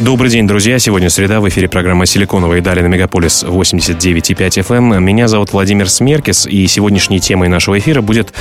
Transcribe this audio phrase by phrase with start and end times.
[0.00, 0.80] Добрый день, друзья.
[0.80, 1.40] Сегодня среда.
[1.40, 4.98] В эфире программа «Силиконовые дали» на Мегаполис 89,5 FM.
[4.98, 8.32] Меня зовут Владимир Смеркис, и сегодняшней темой нашего эфира будет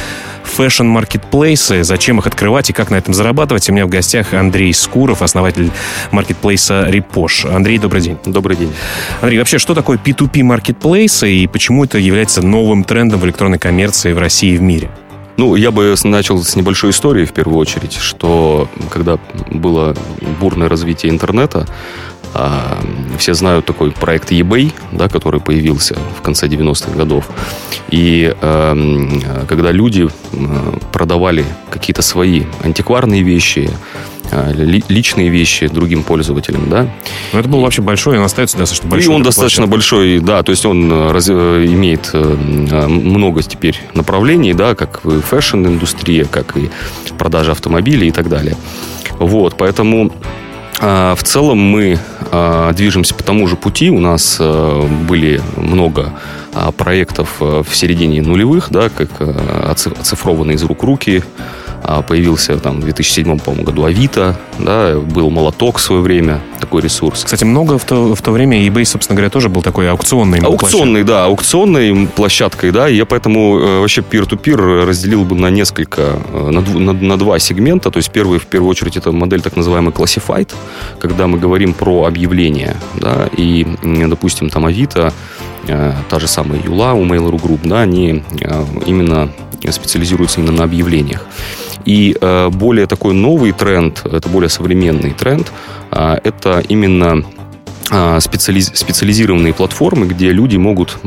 [0.46, 3.70] fashion -маркетплейсы, зачем их открывать и как на этом зарабатывать.
[3.70, 5.70] У меня в гостях Андрей Скуров, основатель
[6.10, 7.46] маркетплейса Reposh.
[7.46, 8.18] Андрей, добрый день.
[8.26, 8.74] Добрый день.
[9.22, 14.12] Андрей, вообще, что такое P2P маркетплейсы и почему это является новым трендом в электронной коммерции
[14.14, 14.90] в России и в мире?
[15.38, 19.18] Ну, я бы начал с небольшой истории в первую очередь, что когда
[19.50, 19.96] было
[20.40, 21.68] бурное развитие интернета,
[22.36, 22.80] а,
[23.18, 27.30] все знают такой проект eBay, да, который появился в конце 90-х годов.
[27.90, 30.08] И э, когда люди
[30.92, 33.70] продавали какие-то свои антикварные вещи,
[34.54, 36.88] личные вещи другим пользователям, да.
[37.32, 39.12] Но это был вообще большой, он остается достаточно большой.
[39.12, 43.80] И он достаточно большой, да, то есть он э, раз, э, имеет э, много теперь
[43.94, 46.70] направлений, да, как и фэшн-индустрия, как и
[47.18, 48.56] продажа автомобилей и так далее.
[49.20, 50.12] Вот, поэтому
[50.80, 52.00] в целом мы
[52.74, 53.90] движемся по тому же пути.
[53.90, 54.42] У нас
[55.08, 56.12] были много
[56.76, 59.10] проектов в середине нулевых, да, как
[59.70, 61.24] оцифрованные из рук руки,
[62.08, 67.24] появился там в 2007 по году Авито, да, был Молоток в свое время, такой ресурс.
[67.24, 70.40] Кстати, много в то, в то время eBay, собственно говоря, тоже был такой аукционный.
[70.40, 71.04] Аукционный, площадкой.
[71.04, 76.62] да, аукционной площадкой, да, я поэтому э, вообще peer-to-peer разделил бы на несколько, э, на,
[76.62, 80.52] на, на два сегмента, то есть первый, в первую очередь, это модель так называемый classified,
[81.00, 85.14] когда мы говорим про объявления, да, и, допустим, там Авито,
[85.68, 88.24] э, та же самая Юла у Mail.ru Group, да, они
[88.86, 89.30] именно
[89.70, 91.26] специализируются именно на объявлениях.
[91.86, 95.52] И э, более такой новый тренд, это более современный тренд,
[95.92, 97.24] э, это именно
[97.92, 100.98] э, специализ, специализированные платформы, где люди могут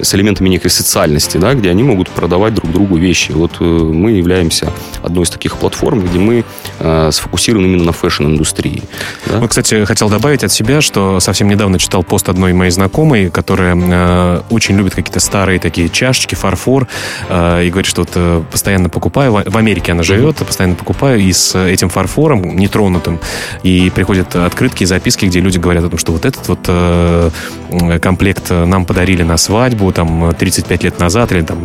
[0.00, 3.32] с элементами некой социальности, да, где они могут продавать друг другу вещи.
[3.32, 6.44] Вот э, мы являемся одной из таких платформ, где мы
[6.78, 8.82] э, сфокусированы именно на фэшн-индустрии.
[9.26, 9.38] Да?
[9.38, 13.76] Вот, кстати, хотел добавить от себя, что совсем недавно читал пост одной моей знакомой, которая
[13.76, 16.86] э, очень любит какие-то старые такие чашечки, фарфор,
[17.28, 20.46] э, и говорит, что вот э, постоянно покупаю, в, в Америке она живет, mm-hmm.
[20.46, 23.18] постоянно покупаю, и с этим фарфором, нетронутым,
[23.62, 27.30] и приходят открытки и записки, где люди говорят о том, что вот этот вот э,
[28.00, 31.58] комплект нам подарили на свадьбу, свадьбу там 35 лет назад или там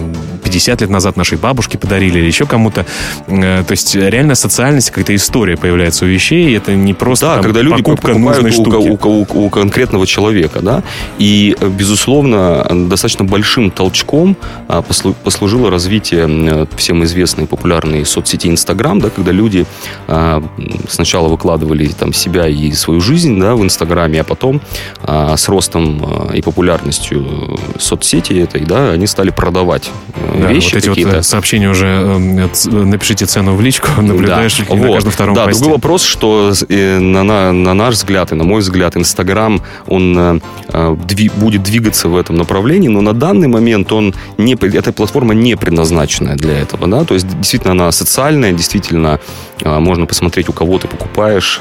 [0.44, 2.86] 50 лет назад нашей бабушке подарили или еще кому-то.
[3.28, 6.58] Э, то есть реально социальность, какая-то история появляется у вещей.
[6.58, 8.76] Это не просто да, там, когда люди покупка нужной у, штуки.
[8.90, 10.84] У, у, у, конкретного человека, да.
[11.20, 14.38] И, безусловно, достаточно большим толчком
[14.68, 19.66] а, послужило развитие всем известной популярной соцсети Инстаграм, да, когда люди
[20.08, 20.44] а,
[20.90, 24.62] сначала выкладывали там себя и свою жизнь да, в Инстаграме, а потом
[25.04, 30.78] а, с ростом и популярностью соцсети этой, да, они стали продавать э, да, вещи вот
[30.78, 31.16] эти какие-то.
[31.18, 34.80] Вот сообщения уже э, напишите цену в личку, наблюдаешь да, вот.
[34.80, 35.60] на каждом втором Да, посте.
[35.62, 40.42] другой вопрос, что э, на, на, на наш взгляд и на мой взгляд Инстаграм, он
[41.08, 45.56] дви, будет двигаться в этом направлении, но на данный момент он не, эта платформа не
[45.56, 49.20] предназначенная для этого, да, то есть действительно она социальная, действительно
[49.64, 51.60] можно посмотреть, у кого ты покупаешь,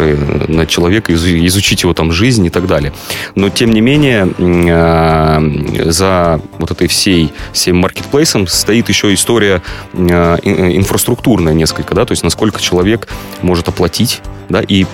[0.48, 2.92] на человека, изучить его там жизнь и так далее.
[3.34, 4.28] Но, тем не менее,
[5.90, 6.11] за
[6.58, 9.62] вот этой всей, всем маркетплейсом стоит еще история
[9.92, 13.08] э, э, инфраструктурная несколько, да, то есть насколько человек
[13.42, 14.84] может оплатить, да, и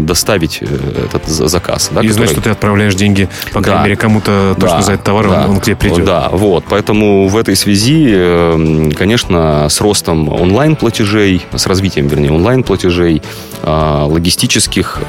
[0.00, 1.90] доставить э, этот заказ.
[1.92, 2.12] Да, и который...
[2.12, 3.84] знать, что ты отправляешь деньги, по крайней да.
[3.84, 4.82] мере, кому-то точно да.
[4.82, 5.44] за этот товар, да.
[5.44, 6.04] он, он к тебе придет.
[6.04, 13.22] Да, вот, поэтому в этой связи, конечно, с ростом онлайн-платежей, с развитием, вернее, онлайн-платежей,
[13.62, 15.00] логистических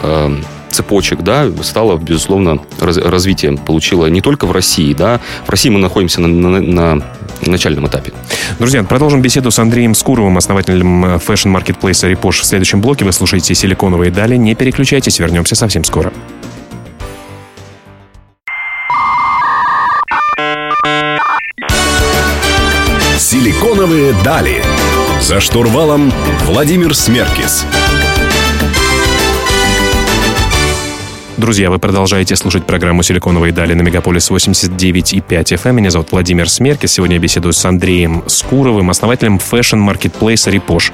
[0.70, 5.80] цепочек, да, стало, безусловно, раз, развитием получило не только в России, да, в России мы
[5.80, 6.60] находимся на, на,
[6.96, 7.04] на
[7.46, 8.14] начальном этапе.
[8.60, 12.42] Друзья, продолжим беседу с Андреем Скуровым, основателем фэшн-маркетплейса Reposh.
[12.42, 14.36] В следующем блоке вы слушаете «Силиконовые дали».
[14.36, 16.12] Не переключайтесь, вернемся совсем скоро.
[23.18, 24.64] «Силиконовые дали».
[25.22, 26.12] За штурвалом
[26.46, 27.66] Владимир Смеркис.
[31.40, 35.72] Друзья, вы продолжаете слушать программу «Силиконовые дали» на Мегаполис 89,5 FM.
[35.72, 36.92] Меня зовут Владимир Смеркис.
[36.92, 40.92] Сегодня я беседую с Андреем Скуровым, основателем фэшн-маркетплейса «Reposh».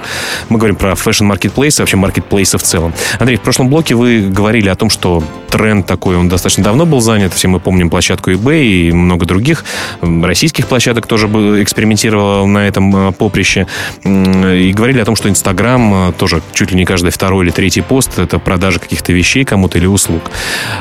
[0.50, 2.94] Мы говорим про фэшн-маркетплейсы, вообще маркетплейсы в целом.
[3.18, 7.00] Андрей, в прошлом блоке вы говорили о том, что тренд такой, он достаточно давно был
[7.00, 7.34] задан.
[7.34, 9.66] Все мы помним площадку eBay и много других
[10.02, 11.28] российских площадок тоже
[11.64, 13.66] экспериментировал на этом э, поприще.
[14.04, 17.82] И говорили о том, что Инстаграм э, тоже чуть ли не каждый второй или третий
[17.82, 20.30] пост— это продажа каких-то вещей кому-то или услуг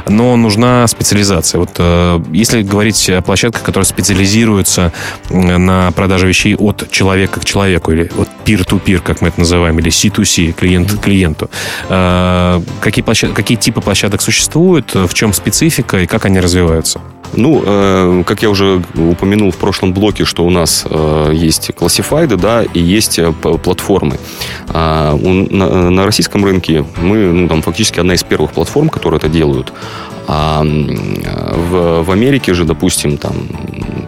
[0.09, 1.59] но нужна специализация.
[1.59, 4.93] Вот э, если говорить о площадках, которые специализируются
[5.31, 9.91] на продаже вещей от человека к человеку, или от peer-to-peer, как мы это называем, или
[9.91, 11.51] C2C, клиент к клиенту,
[11.89, 13.33] э, какие, площад...
[13.33, 17.01] какие типы площадок существуют, в чем специфика и как они развиваются?
[17.33, 22.37] Ну, э, как я уже упомянул в прошлом блоке, что у нас э, есть классифайды,
[22.37, 24.19] да, и есть э, платформы.
[24.69, 29.29] А, на, на российском рынке мы, ну, там, фактически одна из первых платформ, которые это
[29.29, 29.73] делают.
[30.27, 33.35] А в, в Америке же, допустим, там,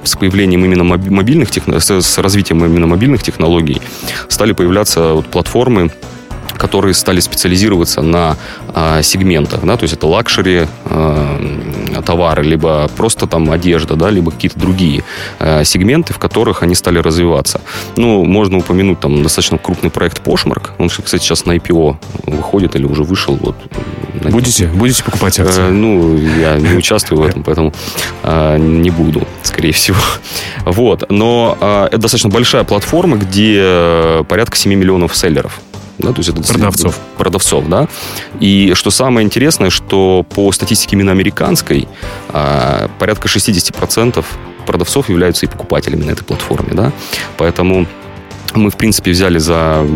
[0.02, 3.82] с появлением именно мобильных технологий, с развитием именно мобильных технологий
[4.28, 5.90] стали появляться вот платформы,
[6.56, 8.37] которые стали специализироваться на
[8.75, 14.31] э, сегментах, да, то есть это лакшери э, товары, либо просто там одежда, да, либо
[14.31, 15.05] какие-то другие
[15.38, 17.61] э, сегменты, в которых они стали развиваться.
[17.97, 22.85] Ну, можно упомянуть там достаточно крупный проект Poshmark, он, кстати, сейчас на IPO выходит или
[22.85, 23.37] уже вышел.
[23.37, 23.56] Вот,
[24.23, 25.62] будете, будете покупать акции?
[25.62, 27.73] Э, ну, я не участвую в этом, поэтому
[28.23, 29.99] э, не буду, скорее всего.
[30.64, 35.61] Вот, но э, это достаточно большая платформа, где порядка 7 миллионов селлеров.
[35.98, 36.98] Да, то есть это продавцов.
[37.16, 37.88] Продавцов, да.
[38.40, 41.88] И что самое интересное, что по статистике именно американской,
[42.28, 44.25] а, порядка 60%
[44.66, 46.93] продавцов являются и покупателями на этой платформе, да.
[47.38, 47.87] Поэтому
[48.54, 49.87] мы, в принципе, взяли за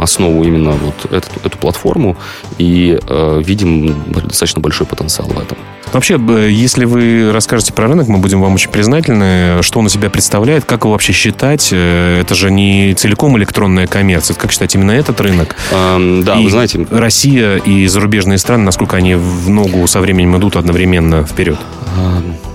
[0.00, 2.16] основу именно вот эту, эту платформу
[2.58, 5.58] и э, видим достаточно большой потенциал в этом.
[5.92, 6.18] Вообще,
[6.50, 9.62] если вы расскажете про рынок, мы будем вам очень признательны.
[9.62, 11.68] Что он из себя представляет, как его вообще считать?
[11.72, 14.34] Э, это же не целиком электронная коммерция.
[14.34, 15.56] Как считать именно этот рынок?
[15.70, 16.86] Эм, да, и вы знаете...
[16.90, 21.58] Россия и зарубежные страны, насколько они в ногу со временем идут одновременно вперед?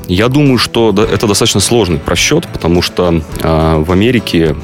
[0.07, 4.55] Я думаю, что это достаточно сложный просчет, потому что э, в Америке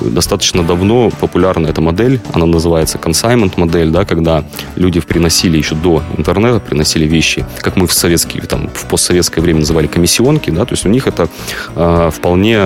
[0.00, 2.20] достаточно давно популярна эта модель.
[2.32, 4.44] Она называется consignment модель, да, когда
[4.76, 9.60] люди приносили еще до интернета, приносили вещи, как мы в советские, там, в постсоветское время
[9.60, 11.28] называли комиссионки, да, то есть у них это
[11.74, 12.58] э, вполне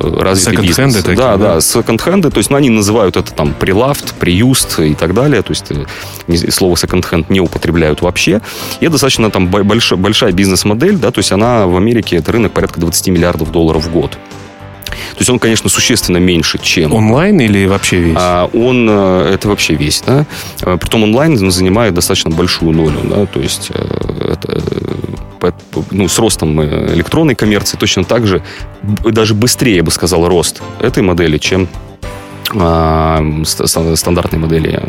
[0.00, 0.96] развитый бизнес.
[0.96, 4.94] Такие, да, да, да, секонд-хенды, то есть ну, они называют это там прилафт, приюст и
[4.94, 8.40] так далее, то есть э, слово секонд-хенд не употребляют вообще.
[8.80, 12.52] И это достаточно там большая, большая бизнес-модель, да, то есть она в Америке, это рынок
[12.52, 14.18] порядка 20 миллиардов долларов в год.
[15.12, 16.92] То есть он, конечно, существенно меньше, чем...
[16.92, 18.16] Онлайн или вообще весь?
[18.18, 20.26] А, он, э, это вообще весь, да.
[20.62, 24.62] А, притом онлайн занимает достаточно большую долю, да, то есть э, это
[25.90, 28.42] ну, с ростом электронной коммерции точно так же,
[28.82, 31.68] даже быстрее, я бы сказал, рост этой модели, чем
[33.44, 34.82] стандартной модели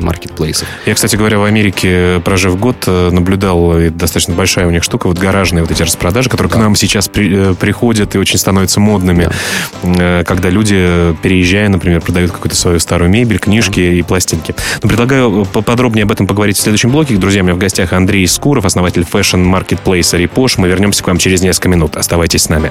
[0.00, 0.68] маркетплейсов.
[0.86, 5.18] Я, кстати говоря, в Америке, прожив год, э, наблюдал достаточно большая у них штука, вот
[5.18, 6.56] гаражные вот эти распродажи, которые да.
[6.56, 9.30] к нам сейчас при, э, приходят и очень становятся модными,
[9.82, 10.20] да.
[10.20, 13.94] Э, когда люди, переезжая, например, продают какую-то свою старую мебель, книжки да.
[13.94, 14.54] и пластинки.
[14.82, 17.16] Но предлагаю поподробнее об этом поговорить в следующем блоке.
[17.16, 20.58] Друзья, у меня в гостях Андрей Скуров, основатель фэшн-маркетплейса Reposh.
[20.58, 21.96] Мы вернемся к вам через несколько минут.
[21.96, 22.70] Оставайтесь с нами.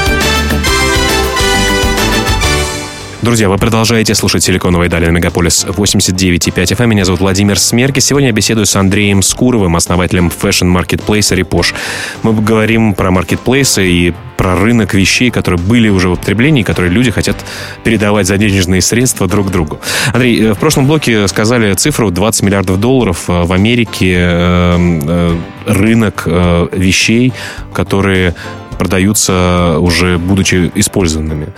[3.21, 6.87] Друзья, вы продолжаете слушать «Силиконовые дали» на Мегаполис 89,5 FM.
[6.87, 8.05] Меня зовут Владимир Смеркис.
[8.05, 11.75] Сегодня я беседую с Андреем Скуровым, основателем фэшн-маркетплейса «Reposh».
[12.23, 17.11] Мы говорим про маркетплейсы и про рынок вещей, которые были уже в употреблении, которые люди
[17.11, 17.37] хотят
[17.83, 19.79] передавать за денежные средства друг другу.
[20.13, 25.37] Андрей, э, в прошлом блоке сказали цифру 20 миллиардов долларов э, в Америке э,
[25.67, 26.23] рынок
[26.71, 27.33] вещей,
[27.71, 28.33] которые
[28.81, 31.49] продаются уже будучи использованными.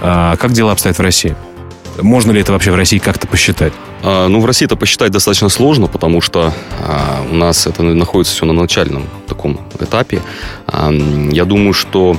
[0.00, 1.36] А как дела обстоят в России?
[2.00, 3.74] Можно ли это вообще в России как-то посчитать?
[4.02, 8.34] А, ну, в России это посчитать достаточно сложно, потому что а, у нас это находится
[8.34, 10.22] все на начальном таком этапе.
[10.66, 12.16] А, я думаю, что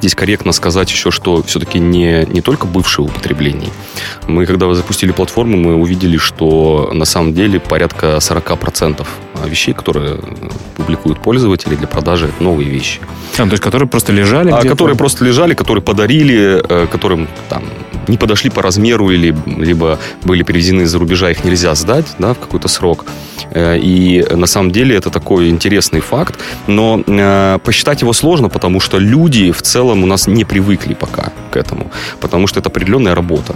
[0.00, 3.70] Здесь корректно сказать еще, что все-таки не, не только бывшее употребление.
[4.26, 9.06] Мы, когда запустили платформу, мы увидели, что на самом деле порядка 40%
[9.46, 10.18] вещей, которые
[10.76, 13.00] публикуют пользователи для продажи, это новые вещи.
[13.34, 14.50] А, то есть, которые просто лежали?
[14.50, 17.64] А, которые просто лежали, которые подарили, э, которым там
[18.08, 22.38] не подошли по размеру или либо были привезены из-за рубежа, их нельзя сдать да, в
[22.38, 23.04] какой-то срок.
[23.50, 28.80] Э, и на самом деле это такой интересный факт, но э, посчитать его сложно, потому
[28.80, 33.14] что люди в целом у нас не привыкли пока к этому, потому что это определенная
[33.14, 33.54] работа.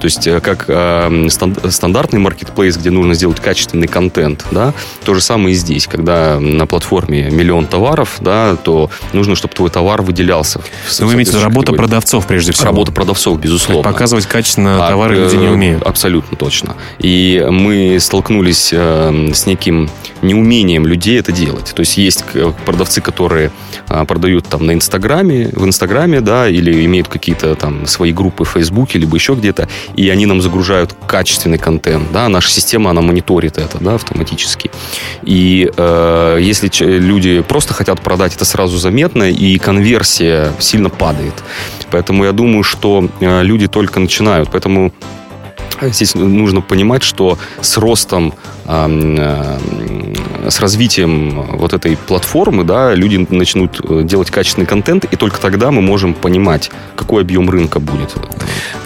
[0.00, 4.74] То есть э, как стандартный маркетплейс, где нужно сделать качественный контент, да,
[5.04, 9.70] то же самое и здесь, когда на платформе миллион товаров, да, то нужно, чтобы твой
[9.70, 10.60] товар выделялся.
[10.60, 12.66] В, Но вы имеете работа продавцов прежде всего?
[12.66, 13.82] Работа продавцов, безусловно.
[13.92, 15.82] Показывать качественно а, товары люди не умеют.
[15.82, 16.76] Абсолютно точно.
[16.98, 19.90] И мы столкнулись с неким
[20.22, 21.72] неумением людей это делать.
[21.74, 22.24] То есть есть
[22.64, 23.50] продавцы, которые
[23.86, 28.98] продают там на Инстаграме, в Инстаграме, да, или имеют какие-то там свои группы в Фейсбуке,
[28.98, 33.78] либо еще где-то, и они нам загружают качественный контент, да, наша система, она мониторит это,
[33.78, 34.70] да, автоматически.
[35.22, 41.34] И э, если люди просто хотят продать, это сразу заметно, и конверсия сильно падает.
[41.90, 44.48] Поэтому я думаю, что э, люди только начинают.
[44.50, 44.92] Поэтому
[45.80, 53.80] Здесь нужно понимать, что с ростом, э, с развитием вот этой платформы, да, люди начнут
[53.82, 58.14] э, делать качественный контент, и только тогда мы можем понимать, какой объем рынка будет.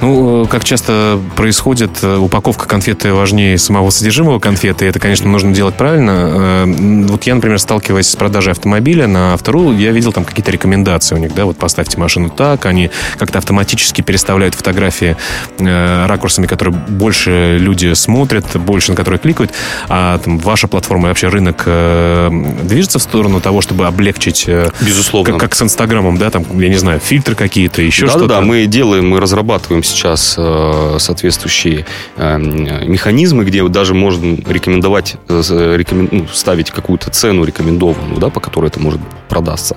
[0.01, 5.53] Ну, э, как часто происходит, упаковка конфеты важнее самого содержимого конфеты, и это, конечно, нужно
[5.53, 6.65] делать правильно.
[7.09, 11.19] Вот я, например, сталкиваясь с продажей автомобиля на Автору, я видел там какие-то рекомендации у
[11.19, 15.17] них, да, вот поставьте машину так, они как-то автоматически переставляют фотографии
[15.59, 19.53] ракурсами, которые больше люди смотрят, больше на которые кликают,
[19.89, 22.31] а там, ваша платформа и вообще рынок э,
[22.63, 24.45] движется в сторону того, чтобы облегчить...
[24.47, 25.33] Э, Безусловно.
[25.33, 28.29] Как, как с Инстаграмом, да, там, я не знаю, фильтры какие-то, еще да, что-то.
[28.29, 31.87] Да, да, мы делаем, мы разрабатываем сейчас э, соответствующие
[32.17, 38.41] э, механизмы, где даже можно рекомендовать, э, рекомен, ну, ставить какую-то цену рекомендованную, да, по
[38.41, 39.77] которой это может продастся.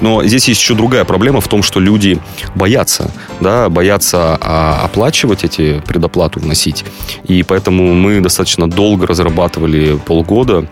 [0.00, 2.18] Но здесь есть еще другая проблема в том, что люди
[2.54, 6.84] боятся, да, боятся а, оплачивать эти предоплату вносить.
[7.24, 10.66] И поэтому мы достаточно долго разрабатывали полгода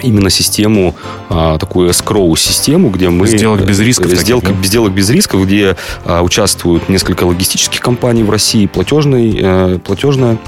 [0.00, 0.96] именно систему,
[1.28, 3.28] а, такую escrow-систему, где мы...
[3.28, 4.10] Сделок без рисков.
[4.10, 4.66] Сделок, таких, да?
[4.66, 10.38] сделок без рисков, где а, участвуют несколько логистических компаний в России, платежный, а, платежная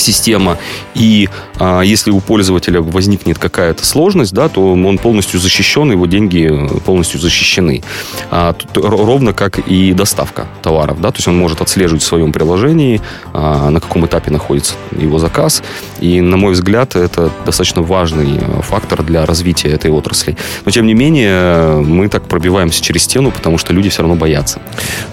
[0.00, 0.58] система,
[0.94, 6.50] и а, если у пользователя возникнет какая-то сложность, да, то он полностью защищен, его деньги
[6.84, 7.82] полностью защищены.
[8.30, 12.32] А, тут, ровно как и доставка товаров, да, то есть он может отслеживать в своем
[12.32, 13.00] приложении,
[13.32, 15.62] а, на каком этапе находится его заказ,
[16.00, 20.36] и, на мой взгляд, это достаточно важный фактор для развития этой отрасли.
[20.64, 24.60] Но, тем не менее, мы так пробиваемся через стену, потому что люди все равно боятся.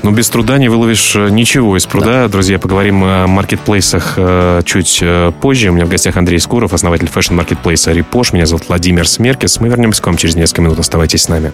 [0.03, 2.23] Но без труда не выловишь э, ничего из пруда.
[2.23, 2.27] Да.
[2.27, 5.69] Друзья, поговорим о маркетплейсах э, чуть э, позже.
[5.69, 8.33] У меня в гостях Андрей Скуров, основатель фэшн-маркетплейса Reposh.
[8.33, 9.59] Меня зовут Владимир Смеркис.
[9.59, 10.77] Мы вернемся к вам через несколько минут.
[10.77, 11.51] Оставайтесь с нами.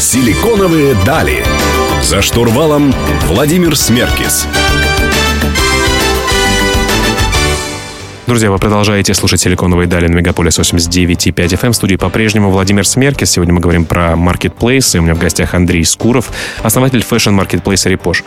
[0.00, 1.44] Силиконовые дали.
[2.02, 2.92] За штурвалом
[3.28, 4.46] Владимир Смеркис.
[8.28, 11.70] Друзья, вы продолжаете слушать «Силиконовые дали» на Мегаполис 89,5 FM.
[11.70, 13.30] В студии по-прежнему Владимир Смеркис.
[13.30, 14.94] Сегодня мы говорим про маркетплейс.
[14.94, 16.30] И у меня в гостях Андрей Скуров,
[16.62, 18.24] основатель фэшн-маркетплейса «Reposh».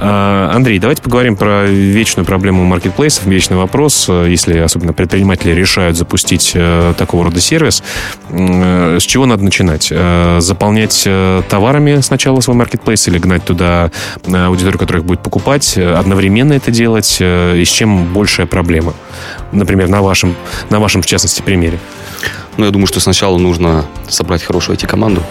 [0.00, 4.08] А, Андрей, давайте поговорим про вечную проблему маркетплейсов, вечный вопрос.
[4.08, 7.82] Если особенно предприниматели решают запустить э, такого рода сервис,
[8.30, 9.88] с чего надо начинать?
[9.90, 13.90] Э, заполнять э, товарами сначала свой маркетплейс или гнать туда
[14.24, 15.76] аудиторию, которая их будет покупать?
[15.76, 17.18] Одновременно это делать?
[17.20, 18.94] И с чем большая проблема?
[19.52, 20.34] например, на вашем,
[20.70, 21.78] на вашем, в частности, примере?
[22.56, 25.22] Ну, я думаю, что сначала нужно собрать хорошую IT-команду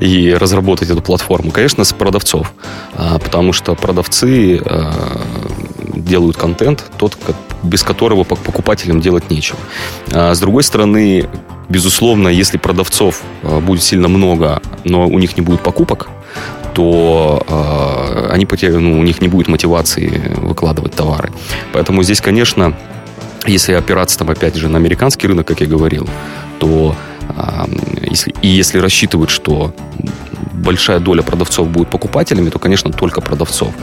[0.00, 1.50] и разработать эту платформу.
[1.50, 2.52] Конечно, с продавцов,
[2.94, 5.20] а, потому что продавцы а,
[5.94, 7.16] делают контент, тот,
[7.62, 9.58] без которого покупателям делать нечего.
[10.12, 11.28] А с другой стороны,
[11.68, 16.08] безусловно, если продавцов будет сильно много, но у них не будет покупок,
[16.74, 21.30] то э, они потеряют, ну, у них не будет мотивации выкладывать товары.
[21.72, 22.74] Поэтому здесь, конечно,
[23.46, 26.08] если опираться там опять же на американский рынок, как я говорил,
[26.58, 26.94] то
[28.42, 29.74] и если рассчитывать, что
[30.62, 33.74] большая доля продавцов будет покупателями, то, конечно, только продавцов.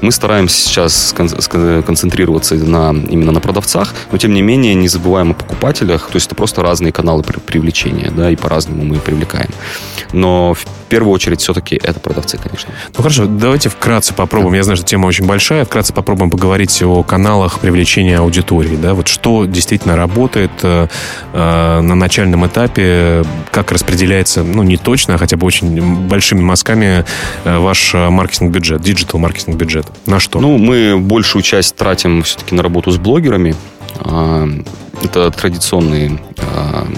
[0.00, 5.34] Мы стараемся сейчас концентрироваться на, именно на продавцах, но, тем не менее, не забываем о
[5.34, 6.08] покупателях.
[6.08, 9.50] То есть это просто разные каналы привлечения, да, и по-разному мы привлекаем.
[10.12, 12.72] Но в первую очередь все-таки это продавцы, конечно.
[12.96, 14.52] Ну хорошо, давайте вкратце попробуем.
[14.52, 14.56] Да.
[14.58, 15.64] Я знаю, что тема очень большая.
[15.64, 18.76] Вкратце попробуем поговорить о каналах привлечения аудитории.
[18.76, 18.94] Да?
[18.94, 20.88] Вот что действительно работает э,
[21.32, 27.04] э на начальном этапе, как распределяется, ну не точно, а хотя бы очень большими мазками
[27.44, 29.86] э, ваш маркетинг-бюджет, диджитал-маркетинг-бюджет.
[30.06, 30.40] На что?
[30.40, 33.54] Ну, мы большую часть тратим все-таки на работу с блогерами.
[34.00, 34.48] А,
[35.04, 36.88] это традиционные а,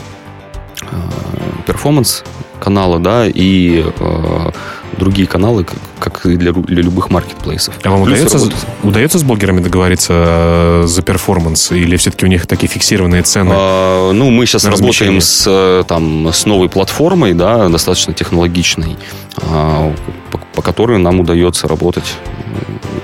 [1.67, 2.25] перформанс
[2.59, 4.51] каналы, да, и э,
[4.99, 5.67] другие каналы,
[5.99, 7.75] как, и для, для любых маркетплейсов.
[7.83, 8.39] А вам удается,
[8.83, 11.73] удается с блогерами договориться э, за перформанс?
[11.73, 13.53] Или все-таки у них такие фиксированные цены?
[13.55, 18.97] А, ну, мы сейчас работаем с, э, там, с новой платформой, да, достаточно технологичной,
[19.37, 19.93] а,
[20.31, 22.15] по, по которой нам удается работать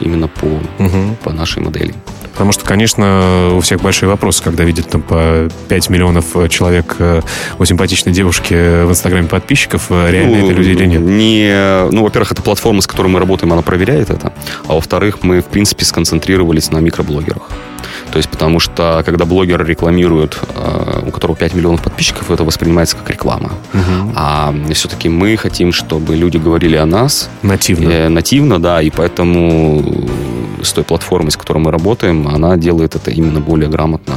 [0.01, 1.17] именно по, угу.
[1.23, 1.95] по нашей модели.
[2.35, 6.97] Потому что, конечно, у всех большие вопросы, когда видят там по 5 миллионов э, человек
[6.99, 7.23] э,
[7.61, 11.01] у симпатичной девушки в Инстаграме подписчиков, э, реально ну, это люди или нет?
[11.01, 14.33] Не, ну, во-первых, эта платформа, с которой мы работаем, она проверяет это.
[14.67, 17.49] А во-вторых, мы, в принципе, сконцентрировались на микроблогерах.
[18.11, 20.39] То есть, потому что, когда блогер рекламирует,
[21.03, 23.53] у которого 5 миллионов подписчиков, это воспринимается как реклама.
[23.73, 24.13] Угу.
[24.15, 27.29] А все-таки мы хотим, чтобы люди говорили о нас.
[27.43, 27.91] Нативно.
[27.91, 29.83] Э, нативно, да, и поэтому
[30.65, 34.15] с той платформой, с которой мы работаем, она делает это именно более грамотно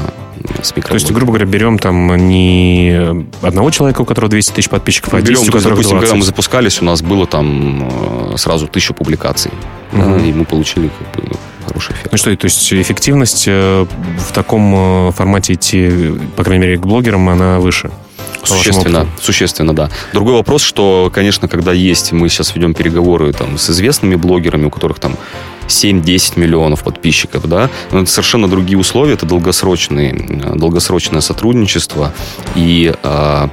[0.62, 5.14] с То есть, грубо говоря, берем там не одного человека, у которого 200 тысяч подписчиков,
[5.14, 6.02] а 10, берем, у которого допустим, 20.
[6.02, 7.90] когда мы запускались, у нас было там
[8.34, 9.52] э, сразу тысячу публикаций.
[9.94, 10.02] Угу.
[10.02, 11.32] Да, и мы получили как бы,
[11.66, 12.10] хороший эффект.
[12.12, 13.86] Ну что, то есть эффективность э,
[14.18, 17.92] в таком э, формате идти, по крайней мере, к блогерам, она выше?
[18.44, 19.90] Существенно, существенно, да.
[20.14, 24.70] Другой вопрос, что, конечно, когда есть, мы сейчас ведем переговоры там, с известными блогерами, у
[24.70, 25.18] которых там
[25.68, 30.14] 7-10 миллионов подписчиков, да, но это совершенно другие условия, это долгосрочные,
[30.56, 32.14] долгосрочное сотрудничество,
[32.56, 33.48] и э,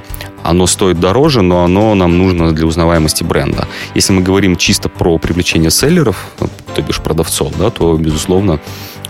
[0.49, 3.67] оно стоит дороже, но оно нам нужно для узнаваемости бренда.
[3.95, 8.59] Если мы говорим чисто про привлечение селлеров, то бишь продавцов, да, то, безусловно,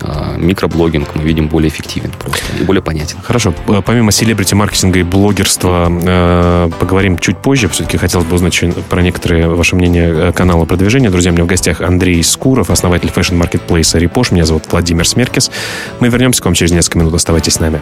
[0.02, 3.18] а, микроблогинг мы видим более эффективен просто и более понятен.
[3.24, 3.54] Хорошо.
[3.86, 7.70] Помимо селебрити-маркетинга и блогерства, э, поговорим чуть позже.
[7.70, 8.56] Все-таки хотелось бы узнать
[8.90, 11.10] про некоторые ваше мнение э, канала продвижения.
[11.10, 14.32] Друзья, у меня в гостях Андрей Скуров, основатель фэшн-маркетплейса Reposh.
[14.32, 15.52] Меня зовут Владимир Смеркис.
[16.00, 17.14] Мы вернемся к вам через несколько минут.
[17.14, 17.82] Оставайтесь с нами.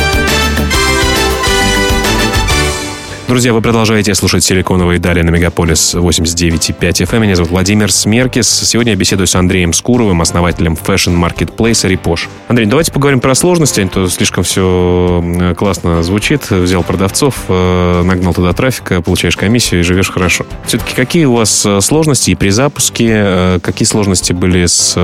[3.27, 7.19] Друзья, вы продолжаете слушать «Силиконовые дали» на Мегаполис 89.5 FM.
[7.19, 8.49] Меня зовут Владимир Смеркис.
[8.49, 12.27] Сегодня я беседую с Андреем Скуровым, основателем фэшн-маркетплейса «Reposh».
[12.49, 13.81] Андрей, давайте поговорим про сложности.
[13.81, 16.49] А то слишком все классно звучит.
[16.49, 20.45] Взял продавцов, э, нагнал туда трафика, получаешь комиссию и живешь хорошо.
[20.65, 23.07] Все-таки какие у вас э, сложности и при запуске?
[23.11, 24.97] Э, какие сложности были с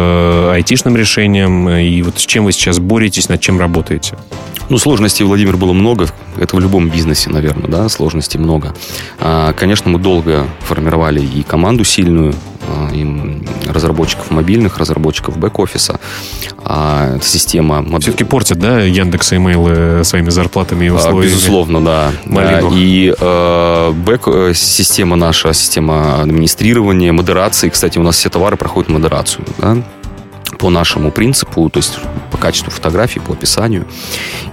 [0.51, 1.69] айтишным решением?
[1.69, 4.17] И вот с чем вы сейчас боретесь, над чем работаете?
[4.69, 6.07] Ну, сложностей, Владимир, было много.
[6.37, 8.73] Это в любом бизнесе, наверное, да, сложностей много.
[9.19, 12.33] А, конечно, мы долго формировали и команду сильную,
[12.67, 13.05] а, и
[13.71, 15.99] разработчиков мобильных, разработчиков бэк-офиса.
[16.63, 17.83] А, система...
[17.99, 21.33] Все-таки портят, да, Яндекс и имейлы своими зарплатами и условиями?
[21.33, 22.11] Безусловно, да.
[22.25, 22.71] Малину.
[22.73, 27.69] И э, бэк-система наша, система администрирования, модерации.
[27.69, 29.45] Кстати, у нас все товары проходят модерацию.
[29.59, 29.77] Да?
[30.57, 31.99] По нашему принципу, то есть
[32.31, 33.85] по качеству фотографий, по описанию.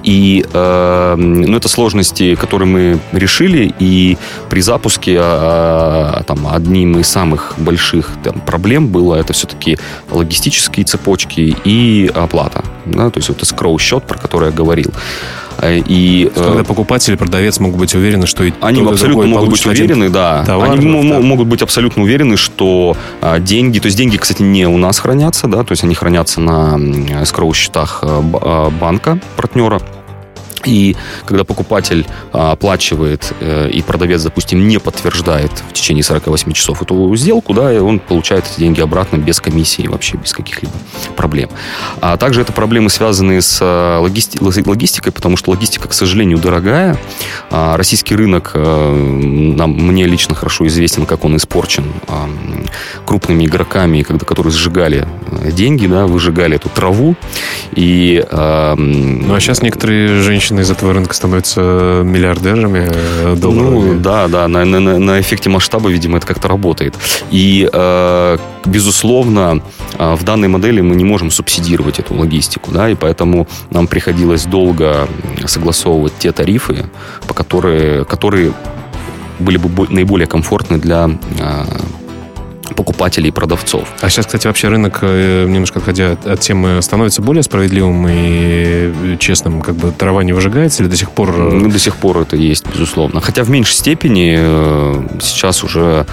[0.02, 4.18] И э, ну, это сложности, которые мы решили, и
[4.50, 9.78] при запуске э, там, одним из самых больших там, проблем было это все-таки
[10.10, 12.64] логистические цепочки и оплата.
[12.86, 13.10] Да?
[13.10, 14.92] То есть вот скроу счет, про который я говорил.
[15.64, 20.10] Э, и, э, Когда покупатель продавец могут быть уверены, что они абсолютно могут быть уверены,
[20.10, 20.44] да.
[20.44, 21.20] Товар, они да.
[21.20, 25.46] могут быть абсолютно уверены, что а, деньги, то есть деньги, кстати, не у нас хранятся,
[25.48, 26.78] да, то есть они хранятся на
[27.24, 29.80] скроу счетах э, банка партнера.
[30.66, 30.96] И
[31.26, 37.14] когда покупатель а, оплачивает э, и продавец, допустим, не подтверждает в течение 48 часов эту
[37.16, 40.72] сделку, да, и он получает эти деньги обратно без комиссии, вообще без каких-либо
[41.16, 41.50] проблем.
[42.00, 46.98] А также это проблемы, связанные с а, логисти- логистикой, потому что логистика, к сожалению, дорогая.
[47.50, 48.92] А российский рынок, э,
[49.56, 51.84] нам, мне лично хорошо известен, как он испорчен
[53.04, 57.16] крупными игроками, когда, которые сжигали э, деньги, да, выжигали эту траву.
[57.74, 63.94] И, ну, а сейчас некоторые женщины женщины из этого рынка становятся миллиардерами э, долларовыми.
[63.94, 66.94] Ну, да, да, на, на, на эффекте масштаба, видимо, это как-то работает.
[67.32, 69.62] И, э, безусловно,
[69.98, 74.46] э, в данной модели мы не можем субсидировать эту логистику, да, и поэтому нам приходилось
[74.46, 75.08] долго
[75.46, 76.86] согласовывать те тарифы,
[77.26, 78.52] по которые, которые
[79.38, 81.64] были бы наиболее комфортны для э,
[82.72, 83.88] покупателей и продавцов.
[84.00, 89.60] А сейчас, кстати, вообще рынок, э, немножко отходя от темы, становится более справедливым и честным?
[89.60, 91.30] Как бы трава не выжигается или до сих пор...
[91.30, 93.20] Э, ну, до сих пор это есть, безусловно.
[93.20, 96.06] Хотя в меньшей степени э, сейчас уже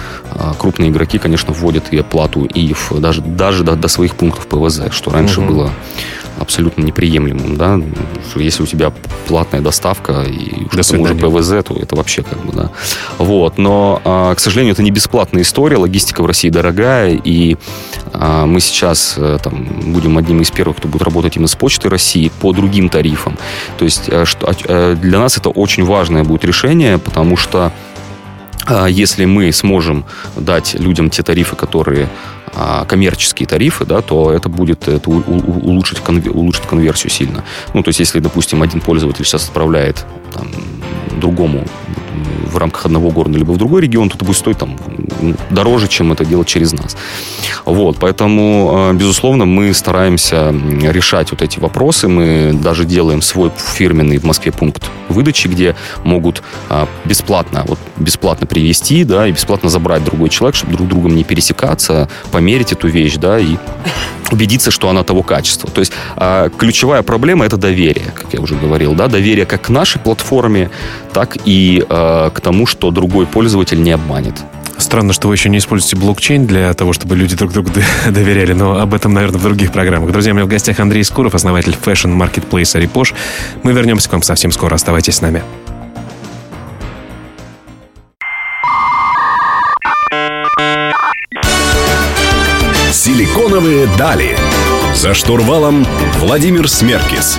[0.58, 5.10] крупные игроки, конечно, вводят и оплату и даже, даже до, до своих пунктов ПВЗ, что
[5.10, 5.52] раньше угу.
[5.52, 5.70] было
[6.42, 7.80] абсолютно неприемлемым, да,
[8.36, 8.92] если у тебя
[9.26, 12.70] платная доставка и До что уже ПВЗ, то это вообще как бы, да.
[13.18, 17.56] Вот, но, а, к сожалению, это не бесплатная история, логистика в России дорогая, и
[18.12, 21.90] а, мы сейчас э, там будем одним из первых, кто будет работать именно с Почтой
[21.90, 23.38] России по другим тарифам.
[23.78, 27.72] То есть э, что, э, для нас это очень важное будет решение, потому что
[28.66, 30.04] а, если мы сможем
[30.36, 32.08] дать людям те тарифы, которые
[32.41, 32.41] а,
[32.86, 37.44] коммерческие тарифы, да, то это будет это улучшить, улучшить конверсию сильно.
[37.74, 40.48] Ну, то есть, если, допустим, один пользователь сейчас отправляет там,
[41.18, 41.64] другому
[42.52, 44.76] в рамках одного города, либо в другой регион, то это будет стоить там
[45.50, 46.96] дороже, чем это делать через нас.
[47.64, 52.08] Вот, поэтому, э, безусловно, мы стараемся решать вот эти вопросы.
[52.08, 58.46] Мы даже делаем свой фирменный в Москве пункт выдачи, где могут а, бесплатно, вот бесплатно
[58.46, 63.16] привести, да, и бесплатно забрать другой человек, чтобы друг другом не пересекаться, померить эту вещь,
[63.16, 63.56] да, и
[64.30, 65.70] убедиться, что она того качества.
[65.70, 69.68] То есть а, ключевая проблема это доверие, как я уже говорил, да, доверие как к
[69.68, 70.70] нашей платформе,
[71.12, 74.34] так и а, к тому, что другой пользователь не обманет.
[74.78, 77.70] Странно, что вы еще не используете блокчейн для того, чтобы люди друг другу
[78.10, 80.10] доверяли, но об этом, наверное, в других программах.
[80.10, 83.14] Друзья, у меня в гостях Андрей Скуров, основатель фэшн-маркетплейса Reposh.
[83.62, 84.74] Мы вернемся к вам совсем скоро.
[84.74, 85.42] Оставайтесь с нами.
[92.92, 94.36] Силиконовые дали.
[94.94, 95.86] За штурвалом
[96.20, 97.38] Владимир Смеркис.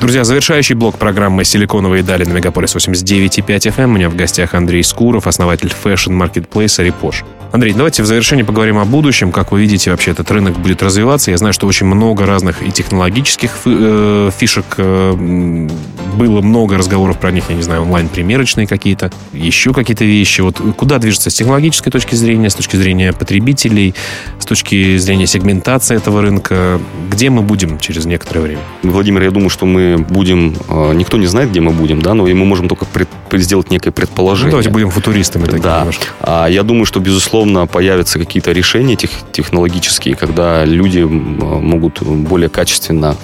[0.00, 3.84] Друзья, завершающий блок программы «Силиконовые дали» на Мегаполис 89.5 FM.
[3.84, 7.24] У меня в гостях Андрей Скуров, основатель фэшн-маркетплейса «Reposh».
[7.50, 9.32] Андрей, давайте в завершении поговорим о будущем.
[9.32, 11.32] Как вы видите, вообще этот рынок будет развиваться.
[11.32, 15.68] Я знаю, что очень много разных и технологических э, фишек э,
[16.16, 20.40] было, много разговоров про них, я не знаю, онлайн-примерочные какие-то, еще какие-то вещи.
[20.40, 23.94] Вот куда движется с технологической точки зрения, с точки зрения потребителей,
[24.38, 26.80] с точки зрения сегментации этого рынка?
[27.10, 28.60] Где мы будем через некоторое время?
[28.82, 30.56] Владимир, я думаю, что мы будем...
[30.68, 33.90] Э, никто не знает, где мы будем, да, но мы можем только пред, сделать некое
[33.90, 34.46] предположение.
[34.46, 35.46] Ну, давайте будем футуристами.
[35.58, 35.86] Да.
[36.20, 43.16] А, я думаю, что, безусловно, появятся какие-то решения тех, технологические, когда люди могут более качественно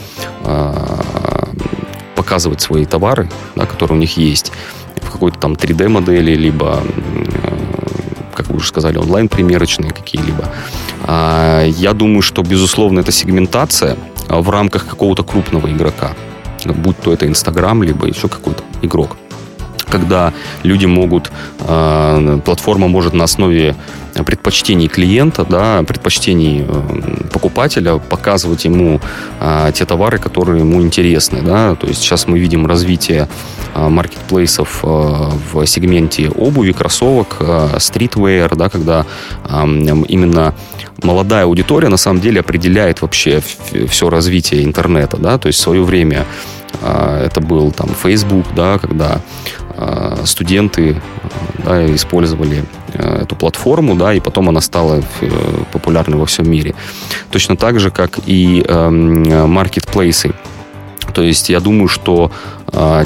[0.44, 1.33] э,
[2.24, 4.50] показывать свои товары, да, которые у них есть,
[5.02, 10.48] в какой-то там 3D-модели, либо, э, как вы уже сказали, онлайн-примерочные какие-либо.
[11.06, 13.96] Э, я думаю, что, безусловно, эта сегментация
[14.28, 16.12] в рамках какого-то крупного игрока,
[16.64, 19.16] будь то это Инстаграм, либо еще какой-то игрок
[19.98, 20.32] когда
[20.64, 21.30] люди могут,
[21.60, 23.74] э, платформа может на основе
[24.22, 29.00] предпочтений клиента, да, предпочтений э, покупателя, показывать ему
[29.40, 31.42] э, те товары, которые ему интересны.
[31.42, 31.74] Да.
[31.74, 33.28] То есть сейчас мы видим развитие
[33.74, 37.42] маркетплейсов в сегменте обуви, кроссовок,
[37.78, 39.04] стритвейр, да, когда
[39.48, 39.64] э,
[40.08, 40.54] именно
[41.02, 43.42] молодая аудитория на самом деле определяет вообще
[43.88, 45.16] все развитие интернета.
[45.16, 45.38] Да.
[45.38, 46.24] То есть в свое время
[46.82, 49.20] это был там Facebook, да, когда
[50.24, 51.00] студенты
[51.64, 55.30] да, использовали э, эту платформу, да, и потом она стала э,
[55.72, 56.74] популярной во всем мире.
[57.30, 60.32] Точно так же, как и эм, маркетплейсы.
[61.14, 62.30] То есть я думаю, что
[62.72, 63.04] э,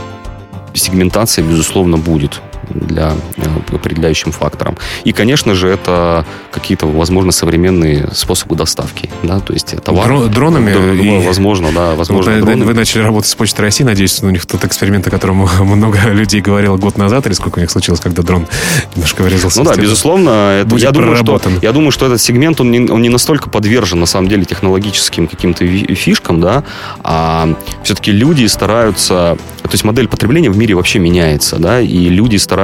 [0.75, 4.77] сегментация, безусловно, будет для э, определяющим фактором.
[5.05, 9.11] И, конечно же, это какие-то, возможно, современные способы доставки.
[9.23, 9.41] Да?
[9.41, 10.11] То есть товар...
[10.11, 10.73] Дро- дронами?
[10.73, 11.27] Дрон, и...
[11.27, 11.95] Возможно, да.
[11.95, 12.65] Возможно, вот, дронами.
[12.65, 16.41] Вы начали работать с Почтой России, надеюсь, у них тот эксперимент, о котором много людей
[16.41, 18.47] говорило год назад, или сколько у них случилось, когда дрон
[18.95, 19.59] немножко вырезался.
[19.59, 20.63] Ну да, безусловно.
[20.63, 24.01] Это, я, думаю, что, я думаю, что этот сегмент, он не, он не настолько подвержен,
[24.01, 26.65] на самом деле, технологическим каким-то фишкам, да,
[27.03, 29.37] а все-таки люди стараются...
[29.63, 32.58] То есть модель потребления в мире вообще меняется, да, и люди стараются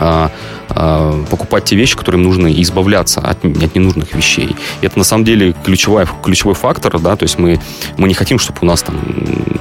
[0.00, 0.30] а,
[0.74, 4.56] а, покупать те вещи, которые им нужны, и избавляться от, от ненужных вещей.
[4.80, 7.60] И это на самом деле ключевой, ключевой фактор, да, то есть мы,
[7.96, 9.00] мы не хотим, чтобы у нас там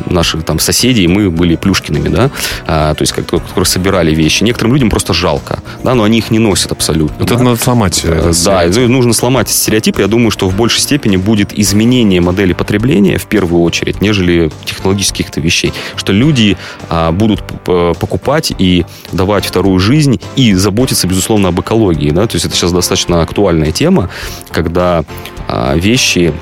[0.10, 2.32] наши там соседи, и мы были плюшкиными, да,
[2.68, 4.44] а, то есть как, которые собирали вещи.
[4.44, 7.16] Некоторым людям просто жалко, да, но они их не носят абсолютно.
[7.20, 7.36] Вот да.
[7.36, 8.02] это надо сломать.
[8.04, 10.02] Э, да, нужно сломать стереотипы.
[10.02, 15.32] Я думаю, что в большей степени будет изменение модели потребления в первую очередь, нежели технологических
[15.32, 15.74] то вещей.
[15.96, 16.58] Что люди
[16.90, 22.12] а, будут покупать и давать вторую жизнь и заботиться, безусловно, об экологии.
[22.12, 22.28] Да?
[22.28, 24.10] То есть это сейчас достаточно актуальная тема,
[24.52, 25.04] когда
[25.48, 26.34] а, вещи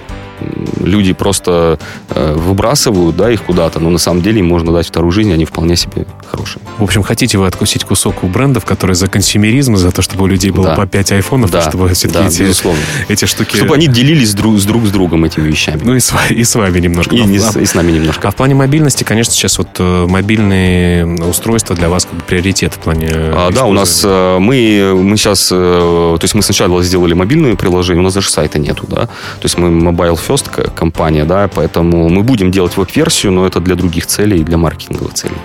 [0.79, 5.11] люди просто э, выбрасывают да, их куда-то, но на самом деле им можно дать вторую
[5.11, 6.61] жизнь, они вполне себе хорошие.
[6.77, 10.27] В общем, хотите вы откусить кусок у брендов, которые за консюмеризм, за то, чтобы у
[10.27, 10.75] людей было Да.
[10.75, 12.79] по 5 айфонов, Да, чтобы все-таки да, эти, безусловно.
[13.09, 13.55] эти штуки...
[13.57, 15.81] Чтобы они делились друг с друг с другом этими вещами.
[15.83, 17.15] Ну и с, и с вами немножко.
[17.15, 18.27] И, А- не с, и с нами немножко.
[18.27, 22.73] А в плане мобильности, конечно, сейчас вот э, мобильные устройства для вас как бы приоритет
[22.73, 23.09] в плане...
[23.11, 27.55] А, да, у нас э, мы, мы сейчас, э, то есть мы сначала сделали мобильное
[27.55, 32.09] приложение, у нас даже сайта нету, да, то есть мы mobile first компания, да, поэтому
[32.09, 35.35] мы будем делать веб-версию, но это для других целей, для маркетинговых целей.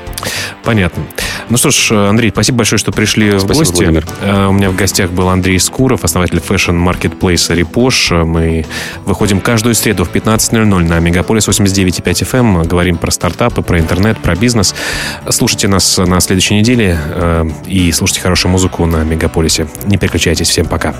[0.62, 0.75] Понятно.
[1.48, 3.74] Ну что ж, Андрей, спасибо большое, что пришли в Спасибо, гости.
[3.74, 4.06] Владимир.
[4.20, 8.10] Э, У меня в гостях был Андрей Скуров, основатель фэшн-маркетплейса «Reposh».
[8.10, 8.66] Мы
[9.04, 12.66] выходим каждую среду в 15.00 на Мегаполис 89.5 FM.
[12.66, 14.74] Говорим про стартапы, про интернет, про бизнес.
[15.28, 19.68] Слушайте нас на следующей неделе э, и слушайте хорошую музыку на Мегаполисе.
[19.84, 20.48] Не переключайтесь.
[20.48, 20.94] Всем пока.